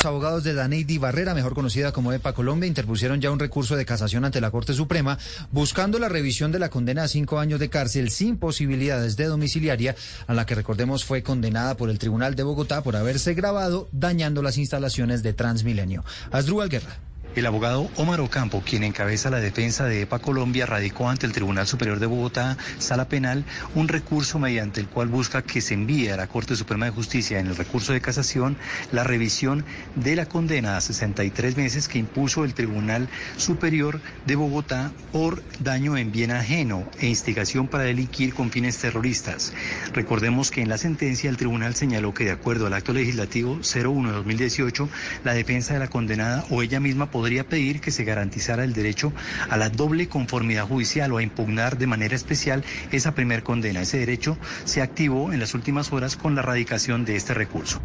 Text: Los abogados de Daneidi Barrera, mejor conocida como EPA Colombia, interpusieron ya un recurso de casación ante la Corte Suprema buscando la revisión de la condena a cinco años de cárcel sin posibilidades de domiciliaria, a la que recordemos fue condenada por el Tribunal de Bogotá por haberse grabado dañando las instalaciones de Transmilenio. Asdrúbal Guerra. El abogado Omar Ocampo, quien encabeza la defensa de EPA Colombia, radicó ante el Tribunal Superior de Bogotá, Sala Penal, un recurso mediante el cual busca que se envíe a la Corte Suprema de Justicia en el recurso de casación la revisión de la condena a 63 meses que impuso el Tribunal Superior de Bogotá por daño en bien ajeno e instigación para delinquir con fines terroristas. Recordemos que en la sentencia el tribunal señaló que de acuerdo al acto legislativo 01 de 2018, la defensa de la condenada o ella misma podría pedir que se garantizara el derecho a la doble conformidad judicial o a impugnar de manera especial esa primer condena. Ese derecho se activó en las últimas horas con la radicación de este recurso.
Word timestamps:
Los 0.00 0.06
abogados 0.06 0.44
de 0.44 0.54
Daneidi 0.54 0.96
Barrera, 0.96 1.34
mejor 1.34 1.52
conocida 1.52 1.92
como 1.92 2.10
EPA 2.14 2.32
Colombia, 2.32 2.66
interpusieron 2.66 3.20
ya 3.20 3.30
un 3.30 3.38
recurso 3.38 3.76
de 3.76 3.84
casación 3.84 4.24
ante 4.24 4.40
la 4.40 4.50
Corte 4.50 4.72
Suprema 4.72 5.18
buscando 5.52 5.98
la 5.98 6.08
revisión 6.08 6.52
de 6.52 6.58
la 6.58 6.70
condena 6.70 7.02
a 7.02 7.08
cinco 7.08 7.38
años 7.38 7.60
de 7.60 7.68
cárcel 7.68 8.08
sin 8.08 8.38
posibilidades 8.38 9.18
de 9.18 9.26
domiciliaria, 9.26 9.94
a 10.26 10.32
la 10.32 10.46
que 10.46 10.54
recordemos 10.54 11.04
fue 11.04 11.22
condenada 11.22 11.76
por 11.76 11.90
el 11.90 11.98
Tribunal 11.98 12.34
de 12.34 12.44
Bogotá 12.44 12.82
por 12.82 12.96
haberse 12.96 13.34
grabado 13.34 13.90
dañando 13.92 14.40
las 14.40 14.56
instalaciones 14.56 15.22
de 15.22 15.34
Transmilenio. 15.34 16.02
Asdrúbal 16.30 16.70
Guerra. 16.70 17.09
El 17.36 17.46
abogado 17.46 17.88
Omar 17.94 18.20
Ocampo, 18.20 18.60
quien 18.66 18.82
encabeza 18.82 19.30
la 19.30 19.38
defensa 19.38 19.84
de 19.84 20.02
EPA 20.02 20.18
Colombia, 20.18 20.66
radicó 20.66 21.08
ante 21.08 21.26
el 21.26 21.32
Tribunal 21.32 21.68
Superior 21.68 22.00
de 22.00 22.06
Bogotá, 22.06 22.58
Sala 22.78 23.08
Penal, 23.08 23.44
un 23.76 23.86
recurso 23.86 24.40
mediante 24.40 24.80
el 24.80 24.88
cual 24.88 25.06
busca 25.06 25.42
que 25.42 25.60
se 25.60 25.74
envíe 25.74 26.08
a 26.08 26.16
la 26.16 26.26
Corte 26.26 26.56
Suprema 26.56 26.86
de 26.86 26.90
Justicia 26.90 27.38
en 27.38 27.46
el 27.46 27.56
recurso 27.56 27.92
de 27.92 28.00
casación 28.00 28.56
la 28.90 29.04
revisión 29.04 29.64
de 29.94 30.16
la 30.16 30.26
condena 30.26 30.76
a 30.76 30.80
63 30.80 31.56
meses 31.56 31.86
que 31.86 32.00
impuso 32.00 32.44
el 32.44 32.52
Tribunal 32.52 33.08
Superior 33.36 34.00
de 34.26 34.34
Bogotá 34.34 34.90
por 35.12 35.40
daño 35.60 35.96
en 35.96 36.10
bien 36.10 36.32
ajeno 36.32 36.84
e 36.98 37.06
instigación 37.06 37.68
para 37.68 37.84
delinquir 37.84 38.34
con 38.34 38.50
fines 38.50 38.76
terroristas. 38.78 39.52
Recordemos 39.92 40.50
que 40.50 40.62
en 40.62 40.68
la 40.68 40.78
sentencia 40.78 41.30
el 41.30 41.36
tribunal 41.36 41.76
señaló 41.76 42.12
que 42.12 42.24
de 42.24 42.32
acuerdo 42.32 42.66
al 42.66 42.74
acto 42.74 42.92
legislativo 42.92 43.60
01 43.62 44.08
de 44.08 44.14
2018, 44.16 44.88
la 45.22 45.32
defensa 45.32 45.74
de 45.74 45.78
la 45.78 45.88
condenada 45.88 46.44
o 46.50 46.62
ella 46.62 46.80
misma 46.80 47.08
podría 47.20 47.44
pedir 47.44 47.82
que 47.82 47.90
se 47.90 48.04
garantizara 48.04 48.64
el 48.64 48.72
derecho 48.72 49.12
a 49.50 49.58
la 49.58 49.68
doble 49.68 50.08
conformidad 50.08 50.64
judicial 50.66 51.12
o 51.12 51.18
a 51.18 51.22
impugnar 51.22 51.76
de 51.76 51.86
manera 51.86 52.16
especial 52.16 52.64
esa 52.92 53.14
primer 53.14 53.42
condena. 53.42 53.82
Ese 53.82 53.98
derecho 53.98 54.38
se 54.64 54.80
activó 54.80 55.30
en 55.30 55.38
las 55.38 55.52
últimas 55.52 55.92
horas 55.92 56.16
con 56.16 56.34
la 56.34 56.40
radicación 56.40 57.04
de 57.04 57.16
este 57.16 57.34
recurso. 57.34 57.78